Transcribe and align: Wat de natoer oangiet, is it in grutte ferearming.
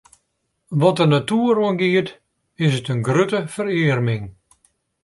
Wat 0.81 0.97
de 0.99 1.05
natoer 1.11 1.55
oangiet, 1.65 2.09
is 2.65 2.73
it 2.79 2.91
in 2.93 3.01
grutte 3.07 3.39
ferearming. 3.53 4.23